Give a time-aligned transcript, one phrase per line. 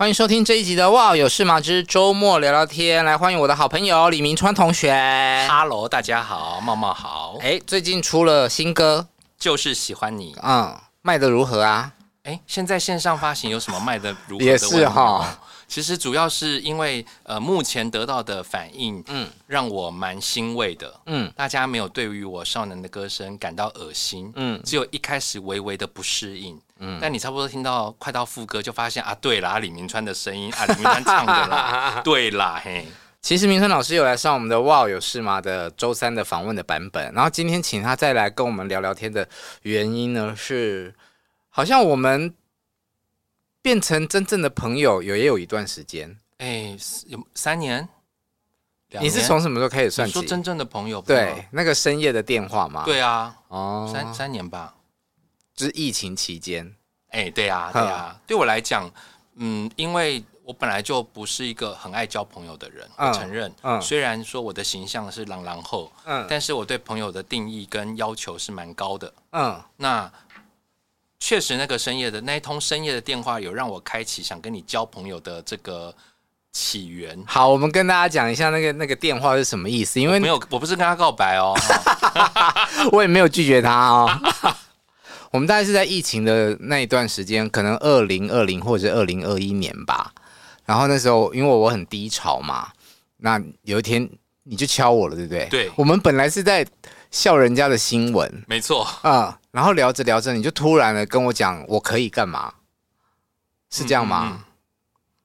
[0.00, 4.90] 欢迎收听这一集的《哇有事吗之周末聊聊天》，来欢迎我的好朋友李明川同学。
[5.46, 7.36] Hello，大家好，茂茂好。
[7.42, 10.34] 哎，最近出了新歌，就是喜欢你。
[10.42, 11.92] 嗯，卖的如何啊？
[12.22, 14.44] 哎，现在线上发行有什么卖的如何的？
[14.46, 15.26] 也是哈、哦。
[15.70, 32.84] 其实主要是因为呃，目前得到的反应，嗯，让我蛮欣慰的，嗯，大家没有对于我少男的歌声感到恶心，嗯，只有一开始微微的不适应，嗯，但你差不多听到快到副歌，就发现啊，对啦，李明川的声音啊，李明川唱的啦， 对啦，嘿，
[33.22, 39.28] 其实明川老师有来上我们的哇有事吗的周三的访问的版本，然后今天请他再来跟我们聊聊天的
[39.62, 40.92] 原因呢，是
[41.48, 42.34] 好像我们。
[43.62, 47.88] 变成真正的朋友有也有一段时间，哎，有三年。
[49.00, 50.14] 你是从什么时候开始算起？
[50.14, 52.82] 说真正的朋友，对，那个深夜的电话吗？
[52.84, 54.74] 对啊，哦，三三年吧，
[55.54, 56.74] 就是疫情期间。
[57.10, 58.90] 哎，对啊，对啊，对我来讲，
[59.36, 63.54] 嗯，因为我本来就不是一个很爱交朋友的人，我承认。
[63.62, 69.12] 嗯，虽然说我的形象是狼狼后，嗯，但是我对朋友的定义跟要求是蛮高的。
[69.30, 70.10] 嗯，那。
[71.20, 75.94] 确实，那个深夜的那一通深夜的电话，有让我开启想跟你交朋友的这个
[76.50, 77.22] 起源。
[77.26, 80.00] 好，我们跟大家讲一下那个那个电话是什么意思。
[80.00, 81.54] 因为没有，我不是跟他告白哦，
[82.90, 84.10] 我也没有拒绝他哦。
[85.30, 90.12] 我们大概是在疫情的那一段时间，可能二零二零或者是二零二一年吧。
[90.64, 92.68] 然后那时候，因为我很低潮嘛，
[93.18, 94.08] 那有一天
[94.44, 95.46] 你就敲我了，对不对？
[95.50, 95.70] 对。
[95.76, 96.66] 我们本来是在
[97.10, 99.38] 笑人家的新闻，没错啊。
[99.50, 102.54] 然后聊着聊着，你就突然的跟我讲，我可以干嘛？
[103.70, 104.28] 是这样吗？
[104.30, 104.44] 嗯嗯、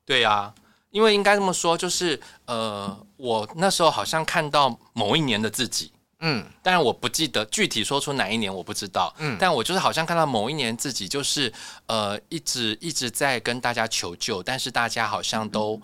[0.06, 0.56] 对呀、啊，
[0.90, 11.52] 因为应该这么说，就是呃，我那时候好像看到某一年的自己，嗯，当然我不记得具体说出哪一年，我不知道，嗯，但我就是好像看到某一年自己，就是
[11.85, 15.79] 呃，一直一直在跟大家求救，但是大家好像都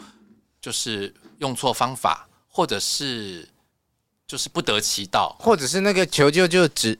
[0.60, 3.48] 就是用错方法，或者是
[4.32, 6.98] 就是不得其道，或者是那个求救就只。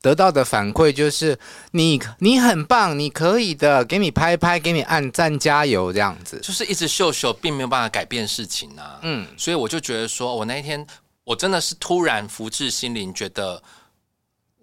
[0.00, 1.36] 得到的反馈就是
[1.72, 9.00] 你你很棒，你可以的，给你拍拍，给你按赞加油这样子，就是一直秀秀，并没有办法改变事情啊。
[9.02, 10.86] 嗯，所以我就觉得说，我那一天
[11.24, 13.60] 我真的是突然福至心灵，觉得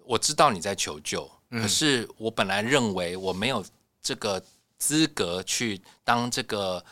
[0.06, 3.62] 我知道你在求救，嗯，可是我本来认为我没有
[4.02, 4.42] 这个
[4.78, 6.82] 资格去当这个，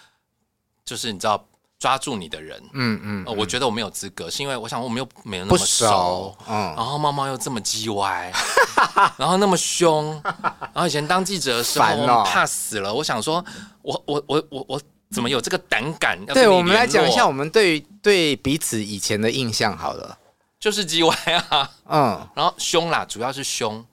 [0.84, 1.48] 就是你知道。
[1.84, 8.32] 抓住你的人，嗯嗯、呃，我觉得我没有资格，是因为我想我们又没有那么熟，嗯，然后猫猫又这么叽歪，
[9.18, 10.18] 然后那么凶，
[10.72, 13.44] 然后以前当记者的时候我怕死了，我想说，
[13.82, 14.80] 我我我我我
[15.10, 16.18] 怎么有这个胆敢？
[16.24, 20.16] 对，我们来讲一下我们对对彼此以前的印象好了，
[20.58, 21.14] 就是叽歪
[21.50, 23.84] 啊，嗯，然后凶啦，主要是凶。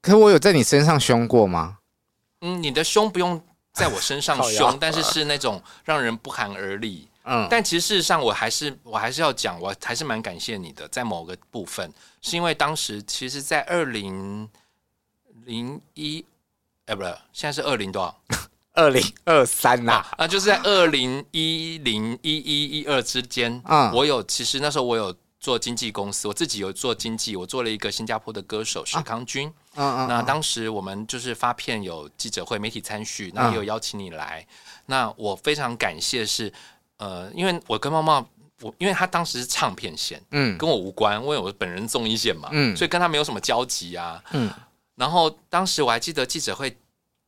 [0.00, 1.78] 可我有在你身上凶过吗？
[2.42, 3.42] 嗯，你的凶不用
[3.72, 7.07] 在我身上 凶，但是是那种让人不寒而栗。
[7.28, 14.48] 嗯，但其实事实上，我还是我还是要讲，我还是蛮感谢你的，在某个部分，是因为当时其实，在二零
[15.44, 16.24] 零一，
[16.86, 18.20] 哎，不是，现在是二零多少？
[18.72, 34.46] 二零二三呐，啊，就是在二零一零一一一二之间，嗯，我有其实那时候我有做经纪公司，我自己有做经纪，我做了一个新加坡的歌手许康君，嗯嗯，那当时我们就是发片有记者会，媒体参叙，那也有邀请你来，
[34.86, 36.52] 那我非常感谢是。
[36.98, 38.24] 呃，因为我跟茂茂，
[38.60, 44.52] 我因为他当时是唱片线，嗯，跟我无关，因为我本人综艺线嘛，嗯，所以跟他没有什么交集啊，嗯。
[44.96, 46.76] 然后当时我还记得记者会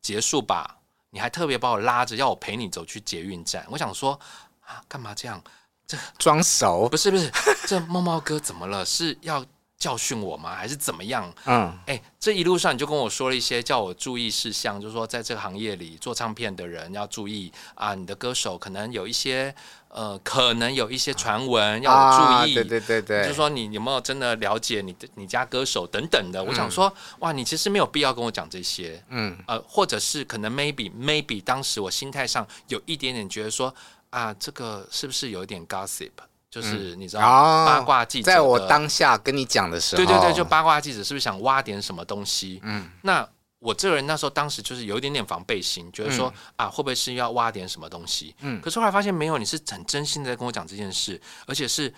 [0.02, 0.76] 结束吧，
[1.10, 3.64] 你还特别把我拉着，要我陪你走去捷运站。
[3.70, 4.18] 我想说
[4.60, 5.40] 啊，干嘛这样？
[5.86, 6.88] 这装熟？
[6.88, 7.30] 不是不是，
[7.68, 8.84] 这茂茂哥怎么了？
[8.84, 9.44] 是要
[9.80, 10.54] 教训我吗？
[10.54, 11.32] 还是怎么样？
[11.46, 19.52] 嗯，哎、欸，这一路上你就跟我说了一些叫我注意事项，就是说在这个行业里做唱片的人要注意啊，你的歌手可能有一些
[19.88, 22.52] 呃，可能有一些传闻要我注意。
[22.52, 26.40] 啊、对对对对，就是说你有没有真的了解你的你家歌手等等的？
[26.40, 29.02] 嗯、我想说，哇，你其实没有必要跟我讲这些。
[29.08, 33.74] 嗯，呃，或者是可能 maybe maybe 当时我心态上有一点点觉得说
[34.10, 36.10] 啊，这个是不是有一点 gossip？
[36.50, 42.60] 就是你知道八卦记者，在我当下跟你讲的时候，对对对，就八卦记者是不是想挖点什么东西？
[42.64, 43.26] 嗯，那
[43.60, 48.34] 我这个人那时候当时就是有一点点防备心，觉得说啊，会不会是要挖点什么东西？
[48.40, 51.94] 嗯，可是后来发现没有，你是很真心的在跟我讲这件事，而且是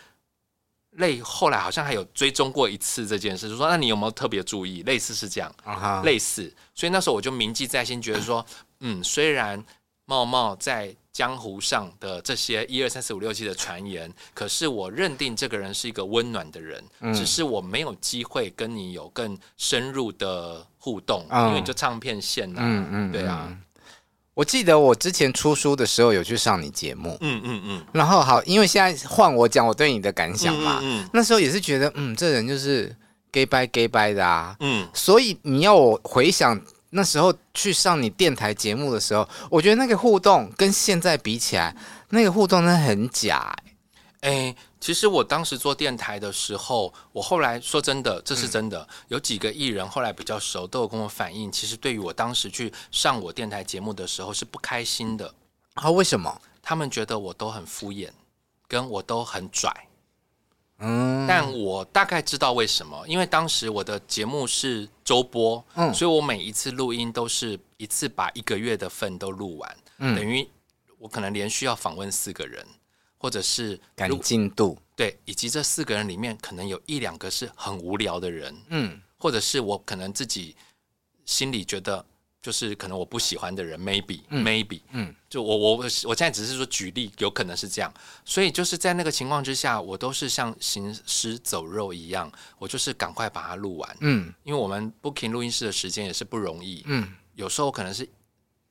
[0.96, 4.82] 类后来好像还有追踪过一次这件事，就说那你有没有特别注意？
[4.82, 5.50] 类似是这样，
[6.04, 8.44] 类似，所以那时候我就铭记在心，觉得说，
[8.80, 9.64] 嗯，虽然
[10.04, 10.94] 茂茂在。
[11.12, 23.54] 江湖上的这些一二三四五六七的传言，可是我认定这个人是一个温暖的人，嗯、只是我没有机会跟你有更深入的互动，嗯、因为你就唱片线啊，嗯嗯，对啊。
[24.32, 32.96] 我记得我之前出书的时候有去上你节目，嗯嗯嗯，嗯然后好，因为现在换我讲我对你的感想嘛，嗯，嗯那时候也是觉得，嗯，这人就是
[33.30, 36.58] gay bye gay bye 的啊，嗯，所以你要我回想。
[36.94, 41.74] 那时候去上你电台节目的时候，我觉得那个互动跟现在比起来，
[42.10, 43.54] 那个互动真的很假
[44.20, 44.56] 哎、欸。
[44.78, 55.32] 其实我当时做电台的时候，我后来说真的，这是真的，嗯、有几个艺人后来比较熟，都有跟我反映，其实对于我当时去上我电台节目的时候是不开心的。
[55.74, 56.40] 啊，为什么？
[56.60, 58.10] 他们觉得我都很敷衍，
[58.66, 59.72] 跟我都很拽。
[60.82, 70.46] 嗯，但我大概知道为什么，因为当时我的节目是周播，嗯，所以我每一次录音都是一次把一个月的份都录完，嗯，等于
[70.98, 72.66] 我可能连续要访问四个人，
[73.16, 80.56] 或者是赶进度，对，以及这四个人里面可能有一两个是很无聊的人，嗯，或者是我可能自己
[81.24, 82.04] 心里觉得。
[82.42, 87.94] 就是可能我不喜欢的人嗯，maybe, 嗯，就我我我现在只是说举例，有可能是这样，
[88.24, 98.08] 所以就是在那个情况之下，我都是像行尸走肉一样，我就是赶快把它录完，嗯，因为我们 booking 录音室的时间也是不容易，嗯，有时候可能是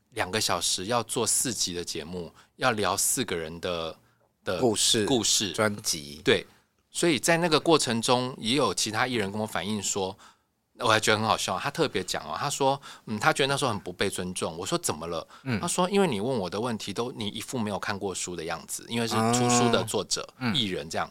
[0.10, 3.98] 两个小时要做四集的节目，要聊四个人的
[4.44, 6.46] 的故事、故事、专辑，对，
[6.92, 10.18] 所以在那个过程中，也有其他艺人跟我反映说。
[10.82, 14.58] 我还觉得很好笑，他特别讲哦，他说，嗯，他觉得那时候很不被尊重。
[14.58, 15.28] 我说怎么了？
[15.44, 21.10] 嗯，他说，因为你问我的问题都你一副没有看过书的样子，因为是出书的作者、艺、嗯、人这样。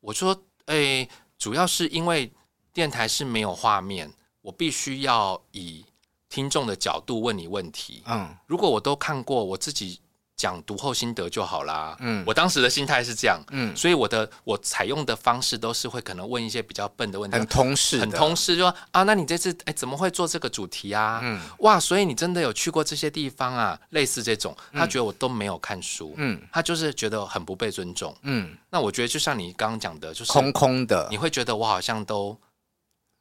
[0.00, 0.34] 我说，
[0.66, 2.32] 诶、欸，主要是因为
[2.72, 5.84] 电台是没有画面，我必须要以
[6.28, 8.02] 听众的角度问你问题。
[8.06, 10.00] 嗯，如果我都看过，我自己。
[10.38, 11.96] 讲读后心得就好啦。
[12.00, 13.42] 嗯，我当时的心态是这样。
[13.50, 21.20] 嗯，所以我的我采用的方式都是会可能问一些比较笨的问题，很通识，很通识，就说啊，那你这次哎怎么会做这个主题啊？
[21.22, 23.78] 嗯，哇，所以你真的有去过这些地方啊？
[23.90, 28.56] 类似这种，他觉得我都没有看书，嗯，他就是觉得很不被尊重，嗯。
[28.70, 32.38] 那我觉得就像你刚刚讲的，就是空空的，你会觉得我好像都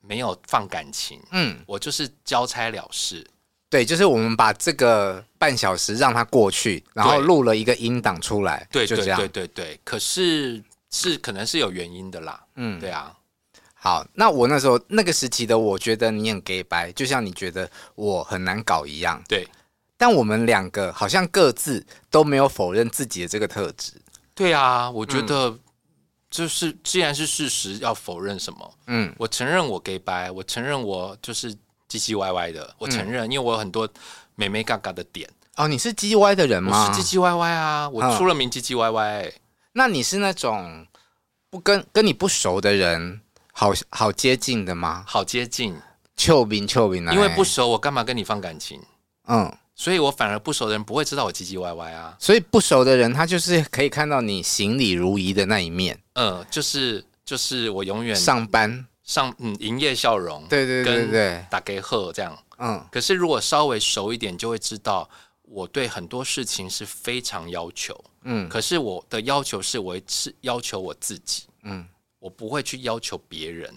[0.02, 3.26] 没有放感情，嗯，我就是交差了事。
[3.70, 9.20] 对，就是我们把这个半小时让它过去，然后录了一个音档出来，对，就这样。
[9.20, 12.42] 对对对对，可是是可能是有原因的啦。
[12.56, 13.14] 嗯，对啊。
[13.74, 19.22] 好，那我那时候那个时期的，我觉得你很 gay 白，就像你觉得我很难搞一样。
[19.28, 19.46] 对，
[19.98, 23.92] 但我们两个好像各自都没有否认自己的这个特质。
[24.34, 25.54] 对啊，我觉得
[26.30, 28.74] 就是既然是事实，要否认什么？
[28.88, 31.54] 嗯，我承认我 gay 白，我承认我就是。
[31.90, 33.88] 唧唧歪歪的，我承认，嗯、因为我有很多
[34.36, 35.30] 美美嘎嘎的点。
[35.56, 36.88] 哦，你是唧唧歪的人吗？
[36.88, 39.34] 我是唧唧歪歪啊，我出了名唧唧歪歪、欸。
[39.74, 40.86] 那你是那种
[41.50, 45.04] 不跟跟你不熟的人，好好接近的吗？
[45.08, 45.76] 好接近，
[46.16, 47.14] 臭名臭名啊！
[47.14, 48.80] 因为不熟，我干嘛跟你放感情？
[49.28, 52.16] 嗯，所以我反而不熟的人不会知道我唧唧歪歪啊。
[52.20, 56.00] 所以不熟的人，他就是可以看到你行礼如仪的那一面。
[56.14, 58.86] 嗯，就是就是我永远上班。
[59.08, 62.86] 上嗯，营业笑容，对对对对，打给贺这样，嗯。
[62.92, 65.10] 可是如果稍微熟一点，就会知道
[65.44, 68.48] 我对很多事情是非常要求，嗯。
[68.50, 71.88] 可是我的要求是，我是要求我自己，嗯，
[72.20, 73.74] 我不会去要求别人。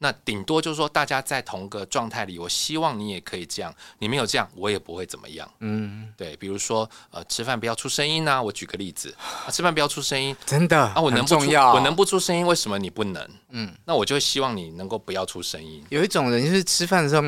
[0.00, 3.74] 那顶多就是说，大家在同个状态里，我希望你也可以这样。
[3.98, 5.50] 你没有这样，我也不会怎么样。
[5.58, 8.42] 嗯，对，比如说，呃，吃饭不要出声音呐、啊。
[8.42, 13.28] 我举个例子，啊、吃饭不要出声音，真的啊，我能不出，我能不出声音，为什么你不能？
[13.50, 15.84] 嗯，那我就希望你能够不要出声音。
[15.88, 17.22] 有一种人就是吃饭的时候，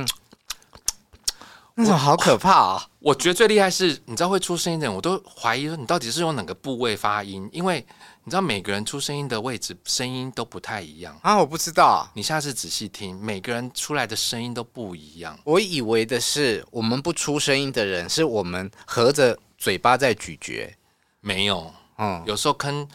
[1.75, 2.87] 那种好可怕啊！
[3.01, 7.85] 我觉得最厉害是，你知道会出声音的人，我都怀疑说你到底是用哪个部位发音，因为
[8.25, 11.39] 你知道每个人出声音的位置声音都不太一样啊。
[11.39, 15.39] 我不知道，你下次仔细听，每个人出来的声音都不一样。
[15.45, 20.77] 我以为的是，我们不出声音的人，是我们合着嘴巴在咀嚼，
[21.21, 21.73] 没有。
[21.99, 22.87] 嗯，有时候坑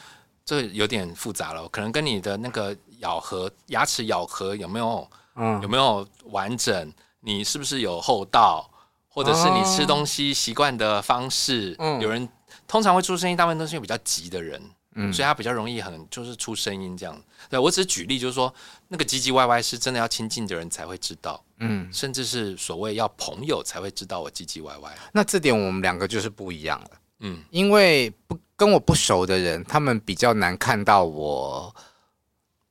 [0.43, 8.69] 这有点复杂了，可能跟你的那个咬合、牙齿咬合有没有，嗯，有没有完整，你是不是有厚道？
[9.07, 12.27] 或者是你吃东西习惯的方式，哦、有人
[12.67, 14.61] 通常会出声音，大部分都是比较急的人，
[14.95, 17.21] 嗯，所以他比较容易很就是出声音这样。
[17.49, 18.53] 对，我只是举例，就是说
[18.87, 24.91] 那个唧唧歪歪是真的要亲近的人才会知道，嗯，甚至是所谓要朋友才会知道我唧唧歪歪。
[25.11, 31.75] 那这点我们两个就是不一样了，嗯，因为不跟我不熟的人，他们比较难看到我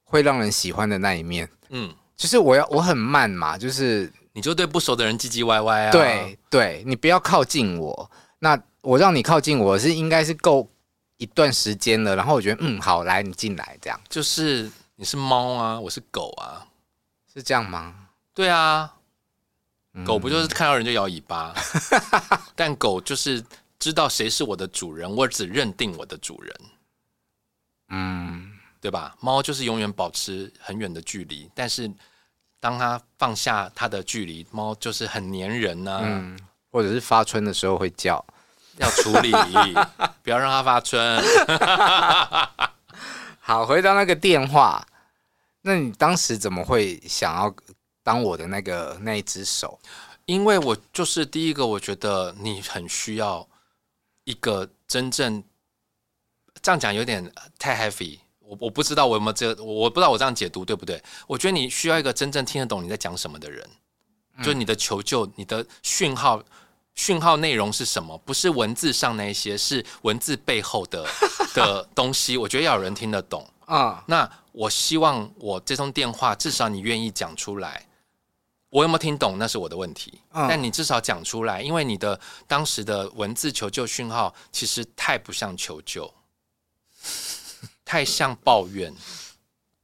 [0.03, 4.13] 会让人喜欢的那一面，嗯，就是我要我很慢嘛，就是。
[4.37, 5.93] 你就对不熟的人唧唧歪歪啊？
[5.93, 8.11] 对对，你不要靠近我。
[8.41, 10.69] 那我让你靠近我是应该是够
[11.17, 14.01] 一段时间了，然后我觉得嗯好，来你进来这样。
[14.09, 16.67] 就是你是猫啊，我是狗啊，
[17.33, 18.09] 是这样吗？
[18.33, 18.95] 对啊，
[20.05, 21.55] 狗不就是看到人就摇尾巴？
[22.57, 23.45] 但狗就是
[23.79, 26.61] 知道谁是我的主人，我只认定我的主人。
[27.89, 29.17] 嗯，对吧？
[29.21, 31.91] 猫就是永远保持很远的距离，但是。
[32.61, 36.39] 当它放下它的距离，猫就是很粘人呢、啊嗯，
[36.71, 38.25] 或者是发春的时候会叫，
[38.79, 39.31] 要处理，
[40.23, 41.23] 不要让它发春。
[43.41, 44.87] 好，回到那个电话，
[45.63, 47.55] 那你当时怎么会想要
[48.03, 49.79] 当我的那个那一只手？
[50.27, 53.47] 因为我就是第一个，我觉得你很需要
[54.25, 55.45] 一个真正，
[56.63, 58.19] 这样讲有点太 heavy。
[58.41, 61.03] 我我不知道我有没有这个，我不知道我这样解读对不对？
[61.27, 63.69] 我觉得你需要一个真正听得懂你在讲什么的人，
[64.37, 66.43] 嗯、就是你的求救，你的讯号
[66.95, 68.17] 讯号内容是什么？
[68.19, 71.07] 不是文字上那些，是文字背后的
[71.55, 72.37] 的东西。
[72.37, 74.03] 我觉得要有人听得懂啊。
[74.07, 77.87] 那我希望我这通电话至少你愿意讲出来，
[78.71, 80.21] 我有没有听懂那是我的问题。
[80.33, 86.13] 嗯、但你至少讲出来，因为你的当时的文字求救讯号其实太不像求救。
[87.85, 88.93] 太像抱怨，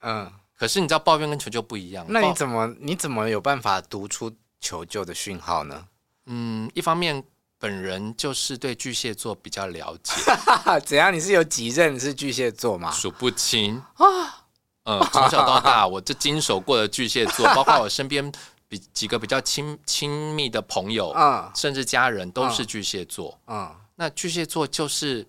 [0.00, 2.04] 嗯，可是你知道抱怨跟求救不一样。
[2.08, 5.86] 那你怎么你怎么有办法读出求救的讯号呢？
[6.30, 7.22] 嗯，一方面
[7.58, 10.14] 本人就是对巨蟹座比较了解。
[10.86, 11.12] 怎样？
[11.12, 12.90] 你是有几任是巨蟹座吗？
[12.90, 14.46] 数不清啊。
[14.84, 18.32] 嗯，从小到大我这经手过的巨蟹座，包括我身边
[18.68, 23.38] 比几个比较亲亲密的朋友，嗯，甚至家人都是巨蟹座。
[23.48, 25.26] 嗯，那巨蟹座就是。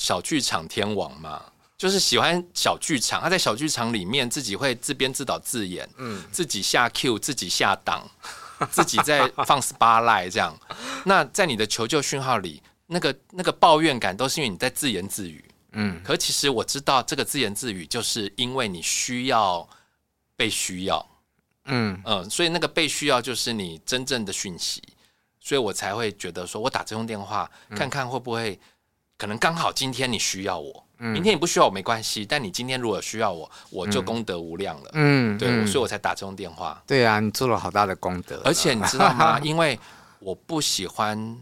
[0.00, 1.42] 小剧场天王嘛，
[1.76, 3.20] 就是喜欢小剧场。
[3.20, 8.08] 他在小剧场里面自己会自编自导自演，嗯，自己下 Q，自己下档，
[8.70, 10.58] 自己在放 spar light 这样。
[11.04, 16.00] 那在你的求救讯号里，那个那个抱怨感都是因为你在自言自语，嗯。
[16.02, 19.68] 可其实我知道，这个自言自语就是因为你需要
[20.36, 21.06] 被需要，
[21.66, 24.82] 嗯嗯，所以那个被需要就是你真正的讯息，
[25.40, 28.58] 所以我才会觉得说我打这通电话，看看会不会。
[29.18, 32.24] 可能刚好今天你需要我，嗯、明天你不需要我没关系。
[32.24, 34.90] 但你今天如果需要我，我就功德无量了。
[34.94, 36.80] 嗯，对，嗯、所以我才打这通电话。
[36.86, 38.40] 对啊，你做了好大的功德。
[38.44, 39.38] 而且你知道吗？
[39.42, 39.76] 因为
[40.20, 41.36] 我不喜欢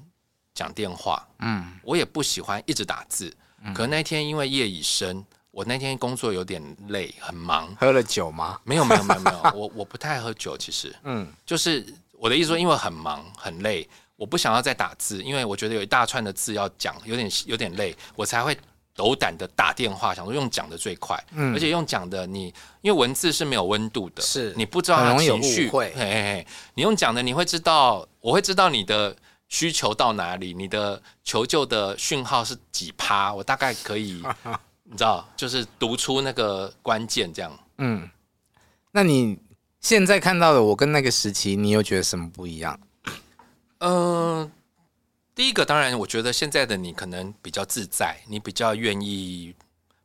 [0.54, 3.30] 讲电话，嗯，我也不喜欢一直打字。
[3.62, 7.68] 嗯、可那天因为夜已深，我那天工作有点累，很忙。
[7.78, 8.58] 喝了酒吗？
[8.64, 9.40] 没有，没有，没有，没有。
[9.54, 13.86] 我我不太喝酒，其实，嗯，就是我的意思说，因为很忙很累。
[14.16, 18.56] 我不想要再打字，因为我觉得有一大串的字要讲，有点有点累，我才会
[18.94, 22.46] 斗胆的打电话，想说用讲的最快，嗯，而且用讲的你，
[22.80, 25.92] 因为文字是没有温度的，是你不知道他情绪，会。
[25.94, 29.14] 嘿嘿嘿，你用讲的你会知道，我会知道你的
[29.48, 34.22] 需求到哪里，你的求救的讯号是几趴，我大概可以，
[34.84, 38.08] 你知道，就是读出那个关键这样，嗯，
[38.92, 39.38] 那你
[39.80, 42.80] 现在看到的我跟那个时期，你又觉得什么不一样？
[43.78, 44.50] 嗯、呃，
[45.34, 49.54] 第一个当然，我觉得现在的你可能比较自在，你比较愿意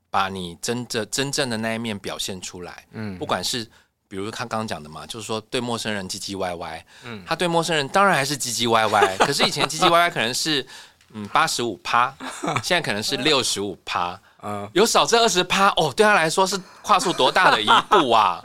[0.09, 2.85] 把你真正真正的那一面表现出来。
[2.91, 3.65] 嗯，不管是
[4.07, 10.65] 比如他刚刚讲的嘛，就是说对陌生人唧唧歪歪，嗯，他对陌生人当然还是唧唧歪歪，可是以前唧唧歪歪可能是
[11.13, 12.13] 嗯八十五趴，
[12.61, 18.43] 现在可能是六十五趴，嗯，有少这二十趴哦，对他来说是跨出多大的一步啊！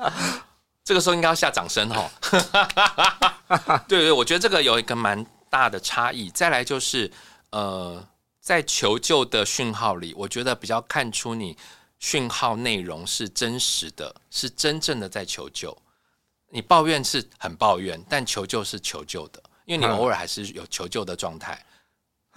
[0.87, 2.09] 这个时候应该要下掌声哦。
[3.89, 6.31] 对对，我觉得这个有一个蛮大的差异。
[6.31, 7.11] 再来就是，
[7.51, 8.07] 呃，
[8.41, 11.57] 在求救的讯号里，我觉得比较看出你
[11.99, 15.77] 讯号内容是真实的，是真正的在求救。
[16.51, 21.61] 你抱怨是很抱怨，但求救是求救的，因为你偶尔还是有求救的状态。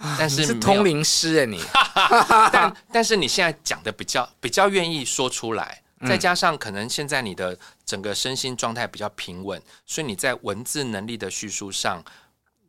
[0.00, 1.62] 嗯、但是，是通灵师哎，你，
[2.50, 7.56] 但但是你现在讲的比较比较愿意说出来，再加上可能现在你的
[7.90, 12.00] 整个身心状态比较平稳，所以你在文字能力的叙述上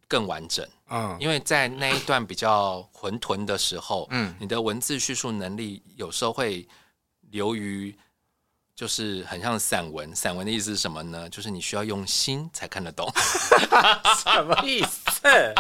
[0.08, 0.68] 更完整。
[0.90, 6.68] 嗯，因为在那一段比较混沌的时候，嗯，你的文字叙述能力有时候会
[7.30, 7.96] 流于。
[8.74, 11.30] 就是很像散文，散文的意思是什么呢？
[11.30, 13.08] 就是你需要用心才看得懂。
[14.24, 15.54] 什么意思？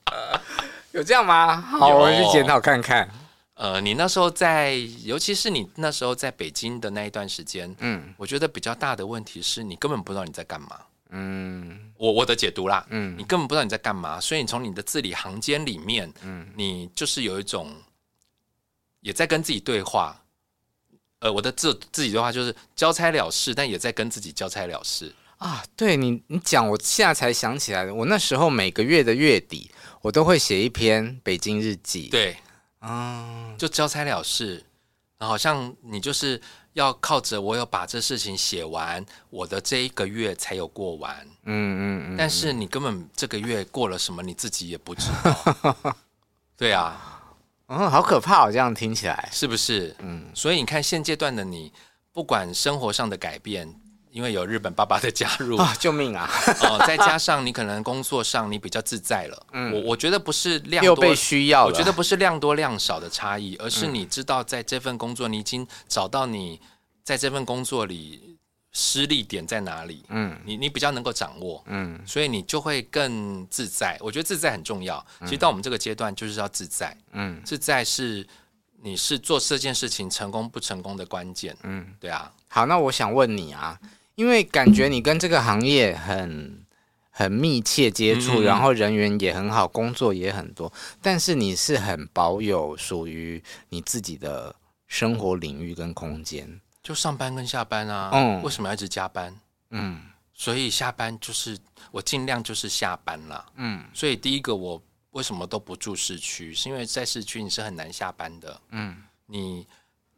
[0.92, 1.60] 有这样吗？
[1.60, 3.10] 好，我去检讨看看。
[3.56, 10.78] 呃，你那时候在，尤其是你那时候在北京的那一段时间，嗯，我觉得比较大的问题是你根本不知道你在干嘛。
[11.10, 17.74] 嗯，我我的解读啦，嗯，你根本不知道你在干嘛，所以你从你的字里行间里面，嗯，你就是有一种
[19.00, 20.22] 也在跟自己对话。
[21.20, 25.64] 呃，我的自自己的话就是交差了事，但也在跟自己交差了事啊。
[25.74, 29.70] 对你，你讲，我现在才想起来，我那时候每个月的月底，
[30.02, 32.08] 我都会写一篇北京日记。
[32.10, 32.36] 对，
[32.86, 34.64] 嗯，就交差了事，
[35.18, 36.40] 然后好像你就是
[36.74, 41.26] 要靠着我有把这事情写完，我的这一个月才有过完。
[41.44, 42.16] 嗯嗯嗯。
[42.16, 45.96] 但是你根本这个月过了什么，你自己也不知道。
[46.56, 47.12] 对啊。
[47.68, 48.52] 嗯，好可怕哦！
[48.52, 49.92] 这样听起来是不是？
[49.98, 51.72] 嗯，所以你看现阶段的你，
[52.12, 53.68] 不管生活上的改变，
[54.16, 56.26] 因为有日本爸爸的加入 啊，救命啊！
[56.64, 66.58] 哦，再加上你可能工作上你比较自在了，嗯，我我觉得不是量多又被需要，我觉得不是量多量少的差异，而是你知道在这份工作，你已经找到你
[67.04, 68.32] 在这份工作里。
[68.78, 70.04] 失利点在哪里？
[70.10, 73.96] 嗯，你你比较能够掌握，嗯，所以你就会更自在。
[74.00, 75.02] 我觉得自在很重要。
[75.20, 76.94] 其实到我们这个阶段，就是要自在。
[77.12, 78.26] 嗯，自在是
[78.82, 81.56] 你是做这件事情成功不成功的关键。
[81.62, 82.30] 嗯，对啊。
[82.48, 83.80] 好，那我想问你啊，
[84.16, 86.66] 因为感觉你跟这个行业很
[87.10, 90.70] 很密切接触，嗯，然后人缘也很好，工作也很多，
[91.00, 94.54] 但是你是很保有属于你自己的
[94.86, 96.60] 生活领域跟空间。
[96.82, 99.34] 就上班跟下班啊，嗯，为什么要一直加班？
[99.70, 100.00] 嗯，
[100.32, 101.58] 所以下班就是
[101.90, 104.80] 我尽量就是下班了，嗯，所以第一个我
[105.10, 108.96] 为什么都不住市区，是因为在市区你是很难下班的，嗯，
[109.26, 109.66] 你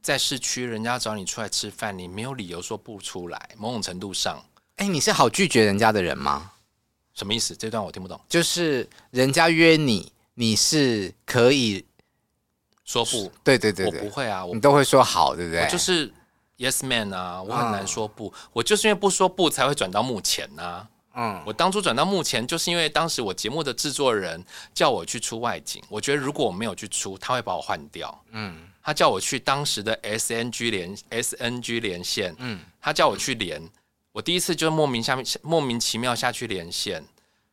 [0.01, 4.45] 在市区人家找你出来吃饭，你没有理由说不出来，某种程度上，
[4.77, 6.53] 哎，你是好拒绝人家的人吗？
[7.15, 7.57] 什么意思？
[7.57, 11.85] 这段我听不懂，就是人家约你，你是可以
[12.85, 13.33] 说不？
[13.43, 15.69] 对对对，我不会啊，我你都会说好，对不对？
[15.71, 16.13] 就是。
[16.61, 20.89] Yes man 啊，我很难说不，哦、我就是因为不说不才会转到目前呢、啊。
[21.15, 24.45] 嗯，我当初转到目前，就是因为当时我节目的制作人
[24.75, 28.25] 叫我去出外景，我觉得如果我没有去出，他会把我换掉。
[28.33, 33.61] 嗯，他叫我去当时的 SNG 连 SNG 连线，嗯，他叫我去连，
[34.13, 37.05] 我第一次就莫名下面莫名其妙下去连线，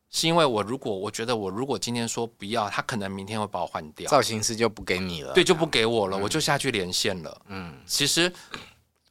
[0.08, 7.42] 是因为我如果我觉得我如果今天说不要，他可能明天会把我换掉，造型师就不给你了，对，就不给我了，嗯、我就下去连线了。
[7.48, 8.32] 嗯，其实。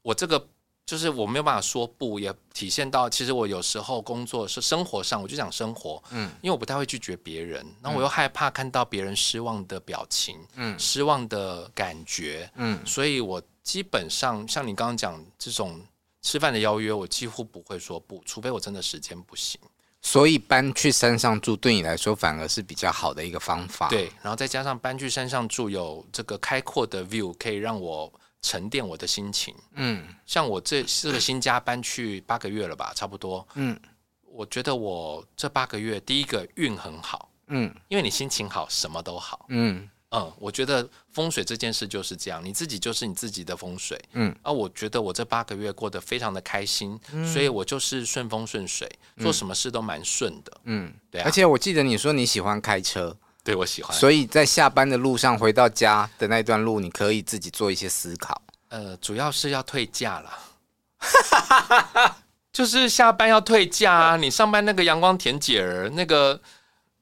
[0.01, 0.47] 我这个
[0.85, 15.81] 就是我没有办法说不，也体现到其实我有时候工作是生活上，我就讲生活，嗯，因为我不太会拒绝别人，那我又害怕看到别人失望的表情，嗯，失望的感觉，嗯，所以我基本上像你刚刚讲这种
[16.21, 19.59] 吃饭的邀约，我几乎不会说不，除非我真的时间不行。
[20.03, 28.13] 所以搬去山上住对你来说反而是比较好的一个方法，对，然后再加上搬去山上住有这个开阔的 view，可以让我。
[28.45, 33.75] 沉淀我的心情，嗯，像我这这个新家搬去八个月了吧，差不多，嗯，
[34.21, 39.89] 我觉得我这八个月第一个运很好，嗯，因为你心情好，什么都好，嗯。
[40.11, 53.17] 嗯，我觉得风水这件事就是这样，你自己就是你自己的风水，嗯，啊，我觉得我这八个月过得非常的开心，嗯，所以我就是顺风顺水，做什么事都蛮顺的，嗯，对啊，而且我记得你说你喜欢开车。
[53.45, 58.41] 对，我喜欢，所以在下班的路上回到家的那段路，你可以自己做一些思考。
[58.69, 62.15] 呃，主要是要退价了，
[62.51, 64.17] 就是下班要退价啊！
[64.17, 66.41] 你上班那个阳光甜姐儿，那个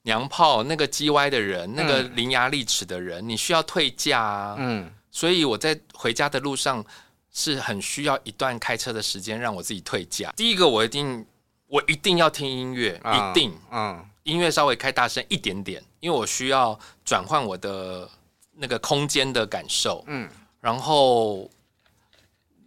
[0.01, 4.55] 娘炮，那个叽歪的人，那个伶牙俐齿的人，你需要退价啊！
[4.59, 6.83] 嗯，所以我在回家的路上
[7.31, 10.33] 是很需要一段开车的时间，让我自己退价。
[10.35, 11.25] 第一个，我一定
[11.67, 14.05] 我一定要听音乐，一定，嗯。
[14.23, 18.09] 音乐稍微开大声一点点，因为我需要转换我的
[18.53, 20.03] 那个空间的感受。
[20.07, 21.49] 嗯，然后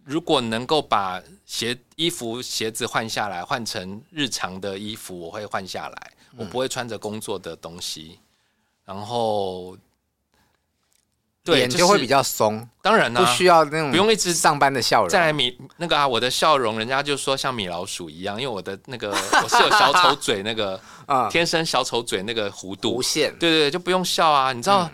[0.04, 6.12] 如果能够把鞋、衣服、鞋子换下来，换成日常的衣服，我会换下来。
[6.36, 8.20] 我不会穿着工作的东西。
[8.84, 9.76] 然后
[11.54, 12.66] 脸就会比较松。
[12.82, 15.08] 当然呢，不需要那种不用一直上班的笑容。
[15.08, 23.34] 再来米那个啊，我的笑容，人家就说像米老鼠一样，因为我的那个我是有小丑嘴那个 啊，天生小丑嘴那个弧度弧线。
[23.38, 24.88] 对对对，就不用笑啊，你知道。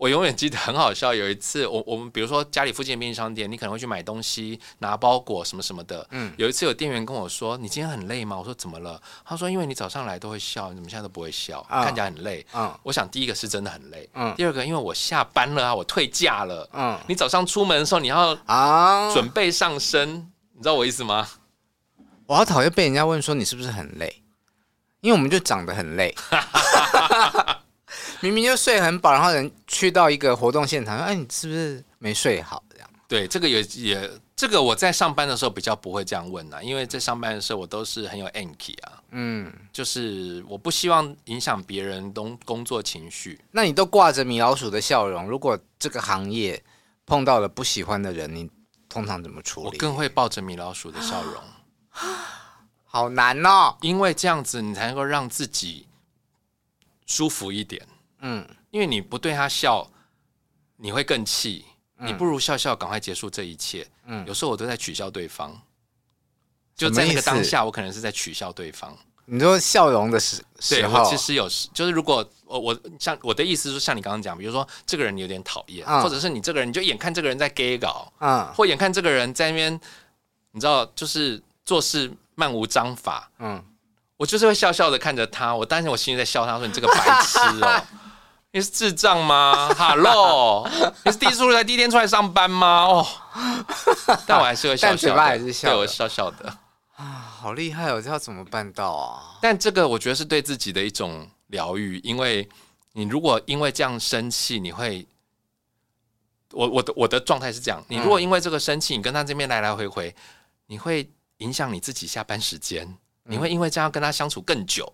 [0.00, 6.06] 我永远记得很好笑，有一次我我们比如说家里附近的便利商店，你可能会去买东西、拿包裹什么什么的。
[6.10, 11.60] 嗯，有一次有店员跟我说：“你今天很累吗？”我说：“怎么了？”他说：“因为你早上来都会笑，你怎么现在都不会笑？
[11.68, 14.08] 哦、看起来很累。”嗯，我想第一个是真的很累。
[14.14, 16.66] 嗯，第二个因为我下班了啊，我退假了。
[16.72, 21.28] 嗯，你早上出门的时候你要啊准备上身，哦、你知道我意思吗？
[22.24, 24.22] 我好讨厌被人家问说你是不是很累，
[25.02, 26.14] 因为我们就长得很累。
[28.20, 32.90] 明明就睡很饱，然后人去到一个活动现场，说：“哎，你是不是没睡好？”这样。
[33.08, 43.40] 对，这个也也，这个我在上班的时候比较不会这样问啊，因为在上班的时候我都是很有 anky 啊，嗯，就是我不希望影响别人工工作情绪。
[43.50, 46.62] 那你都挂着米老鼠的笑容，如果这个行业
[47.04, 48.48] 碰到了不喜欢的人，你
[48.88, 49.66] 通常怎么处理？
[49.66, 51.42] 我更会抱着米老鼠的笑容，
[52.86, 55.88] 好难哦，因为这样子你才能够让自己
[57.06, 57.84] 舒服一点。
[58.20, 59.88] 嗯，因为你不对他笑，
[60.76, 61.64] 你会更气。
[62.02, 63.86] 嗯、你不如笑笑，赶快结束这一切。
[64.06, 65.54] 嗯，有时候我都在取笑对方，
[66.74, 68.96] 就在那个当下，我可能是在取笑对方。
[69.26, 79.80] 你说笑容的时时候，其实有时就是如果我我像我的意思是像你刚刚讲，比如说这个人你有点讨厌，嗯、或者是你这个人你就眼看这个人在 gay 搞，嗯，或眼看这个人在那边，
[80.52, 83.62] 你知道就是做事漫无章法，嗯，
[84.16, 87.84] 我就是会笑笑的看着他，我但是我心里在笑他说你这个白痴哦。
[88.52, 89.68] 你是智障吗？
[89.74, 90.68] 哈喽，
[91.04, 92.84] 你是第一次出来，第一天出来上班吗？
[92.84, 93.06] 哦，
[94.26, 96.52] 但我还是会笑笑，嘴巴还是笑，对我笑笑的
[96.96, 97.94] 啊，好厉害哦！
[97.94, 99.38] 我知道怎么办到啊？
[99.40, 102.48] 但这个我觉得是对自己的一种疗愈，因为
[102.92, 105.06] 你如果因为这样生气，你会，
[106.50, 110.12] 我我的我的状态是这样，你如果因为这个生气，你跟他这边来来回回，
[110.66, 114.92] 你会影响你自己下班时间，你会因为这样跟他相处更久。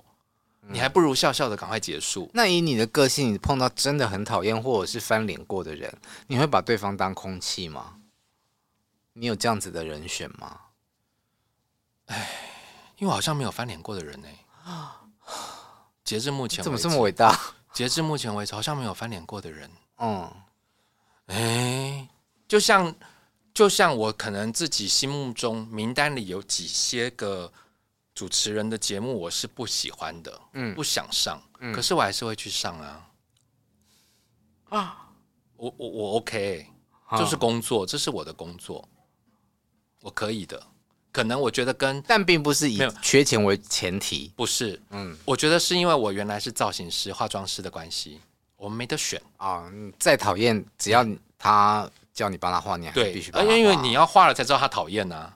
[0.68, 2.30] 你还不如笑笑的赶快结束。
[2.34, 7.94] 那以你的个性，你碰到真的很讨厌或者是翻脸过的人，你会把对方当空气吗？
[9.12, 10.60] 你有这样子的人选吗？
[12.06, 12.28] 哎，
[12.98, 14.28] 因为我好像没有翻脸过的人呢。
[16.04, 17.38] 截至目前，怎么这么伟大？
[17.72, 19.70] 截至目前为止，好像没有翻脸过的人。
[19.98, 20.32] 嗯，
[21.26, 22.08] 哎，
[22.48, 22.94] 就像
[23.54, 27.52] 就像我可能自己心目中名单里有几些个。
[28.16, 33.06] 主持人的节目我是不喜欢的，嗯，不想上，嗯，可是我还是会去上啊。
[34.70, 35.08] 啊，
[35.56, 36.66] 我我我 OK，
[37.18, 38.88] 就是工作，这是我的工作，
[40.00, 40.60] 我可以的。
[41.12, 48.18] 可能我觉得跟，但并不是以缺钱为前提，不是，嗯，我觉得是因为我原来是造型师、化妆师的关系，
[48.56, 49.70] 我们没得选啊。
[49.98, 51.06] 再讨厌，只要
[51.38, 53.30] 他叫你帮他画，你还必须。
[53.32, 55.34] 因为因为你要画了才知道他讨厌呢。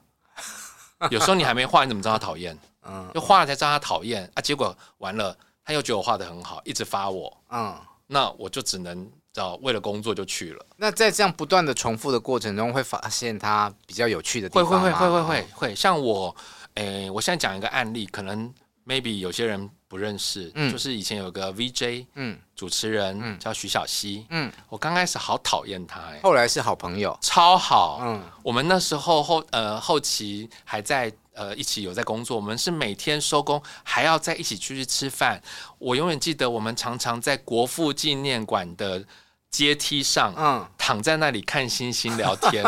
[1.10, 2.58] 有时候你还没画，你怎么知道他讨厌？
[2.82, 10.66] 嗯，就画了才知道他讨厌啊，结果完了，他又觉得我画的很好，一直发我，嗯，那我就只能找为了工作就去了。
[10.76, 14.64] 那在这样不断的重复的过程中，会发现他比较有趣的地方？
[14.64, 16.34] 会会会会会会会，像我，
[16.74, 18.52] 诶、欸，我现在讲一个案例，可能
[18.86, 31.12] maybe 有些人不认识，嗯，就是以前有个 VJ，嗯，主持人，嗯，叫徐小溪，嗯，我刚开始好讨厌他，哎，后来是好朋友，超好，嗯，我们那时候后呃后期还在。
[31.40, 35.42] 呃，一起有在工作，我们是每天收工还要在一起出去吃饭。
[35.78, 39.02] 我永远记得，我们常常在国父纪念馆的
[39.50, 42.62] 阶梯上，嗯，躺在那里看星星聊天。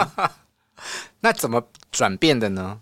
[1.20, 2.80] 那怎么转变的呢？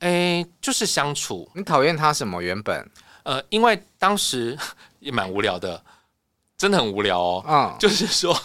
[0.00, 1.50] 哎，就是相处。
[1.54, 2.42] 你讨厌他什么？
[2.42, 2.86] 原本，
[3.22, 4.58] 呃，因为当时
[5.00, 5.82] 也蛮无聊的，
[6.58, 7.44] 真的很无聊哦。
[7.48, 8.38] 嗯，就是说。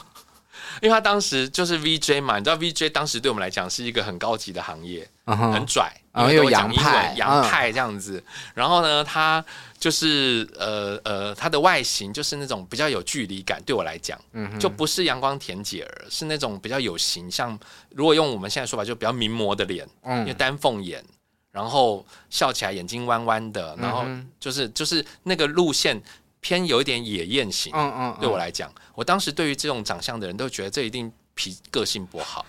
[0.81, 5.51] 因为他当时就是 VJ 嘛，你知道 VJ 当时对我们来讲是一个很高级的行业，uh huh.
[5.51, 8.19] 很拽，因为都讲英文，洋派，洋派这样子。
[8.19, 8.23] Uh.
[8.55, 9.43] 然后呢，他
[9.79, 14.57] 就是呃呃，他的外形就是那种比较有距离感，对我来讲，uh.
[14.57, 17.57] 就不是阳光甜姐儿，是那种比较有形象。
[17.91, 20.19] 如果用我们现在说法，就比较名模的脸，uh.
[20.19, 21.03] 因为丹凤眼，
[21.51, 24.05] 然后笑起来眼睛弯弯的，然后
[24.39, 26.01] 就是就是那个路线。
[26.43, 32.45] 偏有一点野艳型，嗯嗯，嗯对我来讲，我当时对于这种长相的人都觉得这一定脾个性不好。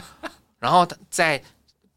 [0.60, 1.42] 然后在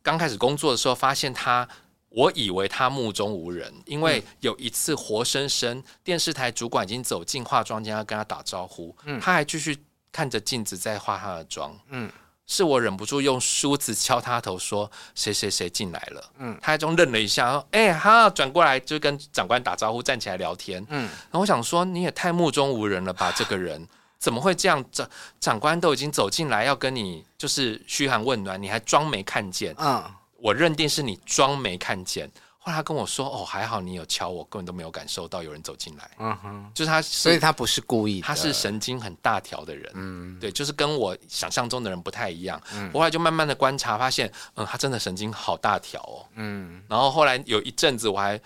[0.01, 1.67] 刚开始工作的时候，发现他，
[2.09, 9.77] 我以为他目中无人，因为有一次活生生电视台主管已经走进化妆间要跟他打招呼，嗯、他还继续
[10.11, 12.09] 看着镜子在化他的妆，嗯。
[12.51, 16.21] 是我忍不住用梳子敲他头，说谁谁谁进来了。
[16.37, 20.85] 嗯，他还中愣了一下，说：“哎、欸，哈！”转过来就跟长官打招呼，站起来聊天。
[20.89, 23.87] 嗯，然后我想说，你也太目中无人了吧，这个人
[24.19, 24.83] 怎么会这样？
[24.91, 25.09] 长
[25.39, 29.73] 长官都已经走进来要跟你就是嘘寒问暖，你还装没看见？
[29.77, 30.03] 嗯，
[30.35, 32.29] 我认定是你装没看见。
[32.63, 39.91] 后来他跟我说：“哦，还好你有敲我，根本都没有感受到有人走进来。”嗯哼，就是他，所以他不是故意，他是神经很大条的人。
[39.95, 42.61] 嗯，对，就是跟我想象中的人不太一样。
[42.75, 46.21] 嗯，后来就慢慢的观察，发现，嗯，他真的神经好大条哦。
[46.35, 48.39] 嗯，然后后来有一阵子我还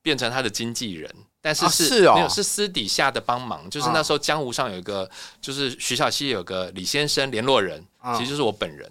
[0.00, 1.14] 变成他的经纪人。
[1.42, 5.08] 但是是，是哦，没有是私底下的帮忙，就是那时候江湖上有一个，
[5.42, 7.84] 就是徐小溪有个李先生联络人，
[8.16, 8.90] 其实就是我本人，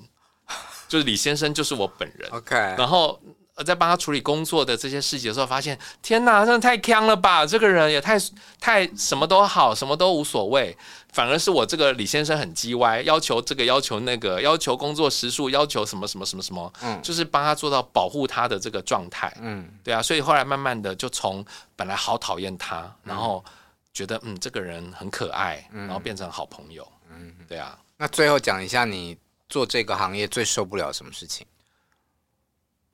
[0.87, 2.29] 就是李先生就是我本人。
[2.29, 3.19] OK，然后。
[3.63, 7.45] 在帮他处理工作的这些事情的时候，发现天哪，真的太强了吧！
[7.45, 8.17] 这个人也太
[8.59, 10.77] 太什么都好，什么都无所谓，
[11.11, 21.43] 反而是我这个李先生很叽歪，要求这个要求那个，要求工作时数，要求什么什么什么什么，嗯，就是帮他做到保护他的这个状态，嗯，对啊，所以后来慢慢的就从
[21.75, 23.43] 本来好讨厌他，然后
[23.91, 27.77] 觉得嗯这个人很可爱，然后变成好朋友，嗯，对啊。
[27.97, 29.17] 那最后讲一下你
[29.49, 31.47] 做这个行业最受不了什么事情？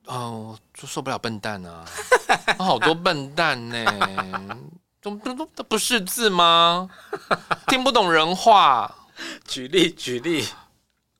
[0.06, 1.84] 哦，就受不了笨蛋啊！
[2.58, 3.84] 好多笨蛋呢，
[5.00, 6.88] 都都都不识字吗？
[7.68, 8.94] 听不懂人话。
[9.46, 10.46] 举例举例，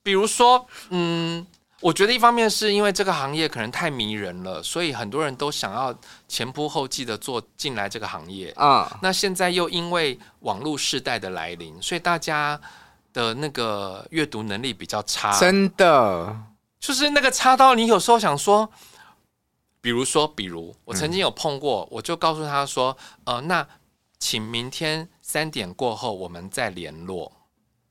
[0.02, 1.46] 比如说，嗯，
[1.80, 8.98] 我觉得一方面是因为这个行业可能太迷人了，所以很多人都想要前仆后继的做进来这个行业啊。
[9.00, 12.60] 那现在又因为网络时代的来临，所以大家
[13.12, 16.36] 的那个阅读能力比较差，真的。
[16.84, 18.70] 就是那个插刀，你有时候想说，
[19.80, 22.94] 比如说，比如我曾经有碰过，嗯、我就告诉他说，
[23.24, 23.66] 呃，那
[24.18, 27.32] 请明天三点过后我们再联络。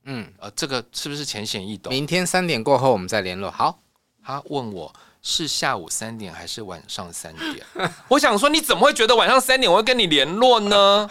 [0.04, 1.92] 嗯，呃，这个是不是浅显易懂？
[1.92, 3.50] 明天三点过后我们再联络。
[3.50, 3.80] 好，
[4.24, 7.66] 他问我是下午三点还是晚上三点？
[8.06, 11.10] 我想说，你怎么会觉得晚上三点我会跟你联络呢？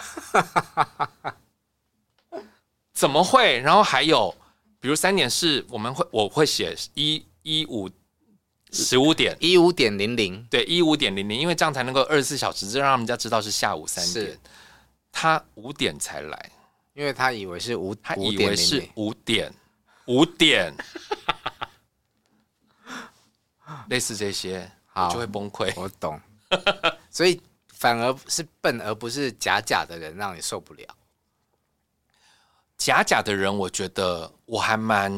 [2.94, 3.60] 怎么会？
[3.60, 4.34] 然后还有，
[4.80, 7.22] 比如三点是我们会我会写一。
[7.44, 7.88] 一五
[8.72, 14.26] 十五点一五点零零，对，一五点零零，因为这样才能够二十四小时，这让人家知道是下午三点。
[14.26, 14.40] 是
[15.12, 16.50] 他五点才来，
[16.94, 19.54] 因为他以为是五，他以为是五点，
[20.06, 20.74] 五点，
[23.88, 25.70] 类似这些，好就会崩溃。
[25.76, 26.18] 我懂，
[27.12, 30.96] 所以反而是笨，而不是假假的人让你受不了。
[32.78, 35.12] 假假的人，我觉得我还蛮。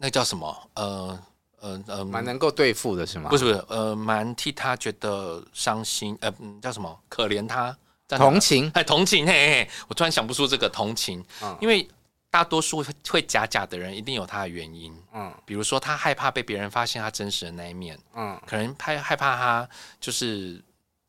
[0.00, 0.70] 那叫什么？
[0.74, 1.18] 呃
[1.60, 3.28] 呃呃，蛮能够对付的是吗？
[3.30, 6.32] 不是不是，呃，蛮替他觉得伤心，呃，
[6.62, 6.96] 叫什么？
[7.08, 7.76] 可怜他，
[8.10, 11.88] 同情，哎，同情，嘿嘿，我突然想不出这个同情，嗯，因为
[12.30, 19.68] 大多数会假假的人一定有他的原因，嗯，比如说他害怕被别人发现他真实的那一面，嗯，可能害害怕他
[20.00, 20.62] 就是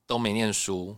[0.08, 0.98] 都没念书，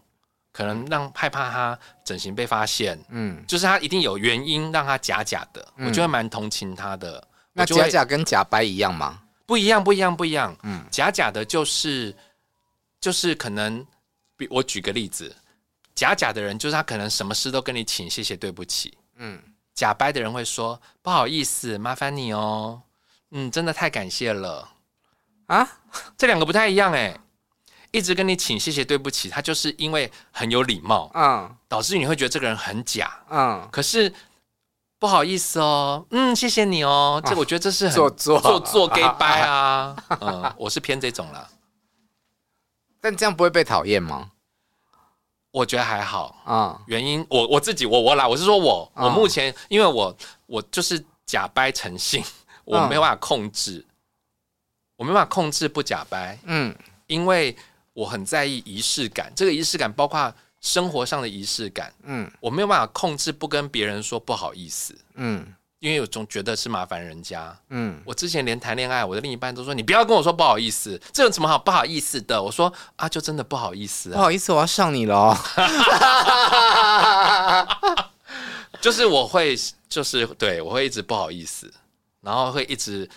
[0.53, 7.27] 可能让害怕他整形被发现，嗯，就是他一定有原因让他假假的，嗯，我觉得蛮同情他的。
[7.53, 9.23] 那假假跟假掰一样吗？
[9.45, 10.55] 不一样，不一样，不一样。
[10.63, 12.15] 嗯，假假的就是
[13.01, 13.85] 就是可能，
[14.37, 15.35] 比我举个例子，
[15.93, 18.97] 假假的人就是他可能什么事都跟你请谢谢对不起。
[19.17, 19.41] 嗯，
[19.73, 22.81] 假掰的人会说不好意思，麻烦你哦。
[23.31, 24.69] 嗯，真的太感谢了
[25.47, 25.67] 啊！
[26.17, 27.19] 这两个不太一样哎，
[27.91, 34.13] 一直跟你请谢谢对不起，他就是因为很有礼貌，嗯，导致你会觉得这个人很假，嗯，可是。
[35.01, 41.49] 不好意思哦，嗯，谢谢你哦，这我觉得这是很做作做作给掰啊， 嗯，我是偏这种了，
[43.01, 44.29] 但这样不会被讨厌吗？
[45.49, 46.35] 我觉得还好。
[46.45, 52.23] 啊，原因我我自己我我啦，我是说我我目前因为我我就是假掰成性，
[52.63, 53.83] 我没办法控制，
[54.97, 56.75] 我没办法控制不假掰，嗯，
[57.07, 57.57] 因为
[57.93, 60.31] 我很在意仪式感，这个仪式感包括。
[60.61, 65.45] 生活上的仪式感，嗯，我没有办法控制不跟别人说不好意思，嗯，
[65.79, 72.41] 因为我总觉得是麻烦人家，嗯，我之前连谈恋爱，我的另一半都说你不要跟我说不好意思，这有什么好不好意思的？
[72.41, 75.15] 我说啊，就真的不好意思，啊，不好意思，我要上你了。
[75.17, 75.37] 哦，
[78.79, 79.57] 就是我会，
[79.89, 81.73] 就是对我会一直不好意思，
[82.21, 83.09] 然后会一直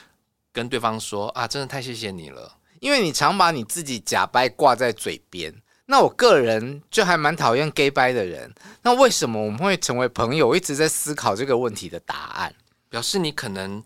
[0.50, 5.54] 跟对方说啊，真的太谢谢你了，因为你常把你自己假掰挂在嘴边。
[5.86, 10.48] 那我个人就还蛮讨厌 gay 掰的人，那为什么我们会成为朋友？
[10.48, 12.54] 我一直在思考这个问题的答案，
[12.88, 13.84] 表示你可能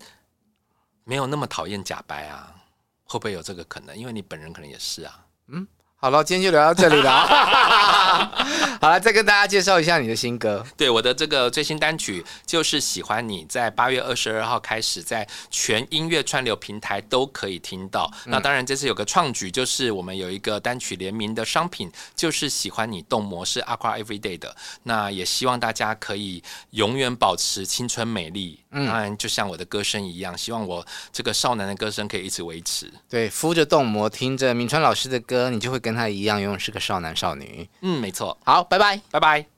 [1.04, 2.54] 没有那么讨厌假掰啊？
[3.02, 3.96] 会不会有这个可能？
[3.96, 5.26] 因为你本人可能也是啊。
[5.48, 5.66] 嗯，
[6.00, 7.26] 好了，今天就聊到这里了。
[8.80, 10.64] 好了，再跟大家介绍一下你的新歌。
[10.76, 18.08] 对，我的这个最新单曲就是喜欢你，在八月二十二号开始，在全音乐串流平台都可以听到。
[18.26, 24.54] 嗯、那当然，这次有个创举，就是我们有一个单曲联名的商品，就是喜欢你动模式 Aqua Everyday 的。
[24.84, 28.60] 那也希望大家可以永远保持青春美丽。
[28.70, 32.88] 嗯，当然，就像我的歌声一样，希望我这个少男的歌声可以一直维持。
[33.10, 37.68] 对，敷着动模，听着明川老师的歌，你就会跟他一样，永远是个少男少女。
[37.80, 38.36] 嗯，没错。
[38.44, 39.57] 好，拜拜，拜拜。